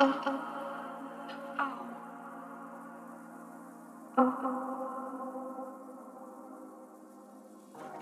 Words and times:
But 0.00 0.08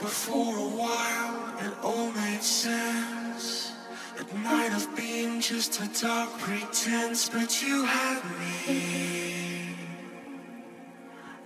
for 0.07 0.57
a 0.57 0.69
while, 0.79 1.59
it 1.59 1.73
all 1.83 2.13
made 2.13 2.43
sense. 2.43 3.73
It 4.17 4.33
might 4.37 4.71
have 4.71 4.95
been 4.95 5.41
just 5.41 5.81
a 5.81 5.89
dark 6.01 6.31
pretense, 6.39 7.29
but 7.29 7.61
you 7.63 7.85
had 7.85 8.23
me, 8.39 9.75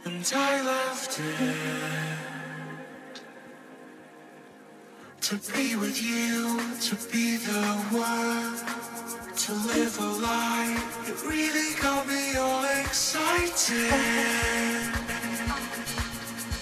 and 0.04 0.32
I 0.36 0.60
loved 0.60 1.18
it. 1.18 1.56
To 5.22 5.36
be 5.54 5.76
with 5.76 6.02
you, 6.02 6.60
to 6.88 6.94
be 7.10 7.38
the 7.38 7.62
one 7.90 8.81
to 9.42 9.52
live 9.54 9.98
a 9.98 10.06
lie. 10.22 10.80
It 11.04 11.20
really 11.26 11.74
got 11.80 12.06
me 12.06 12.36
all 12.36 12.64
excited. 12.80 13.92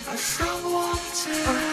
I 0.08 0.16
felt 0.16 0.64
wanted. 0.64 1.69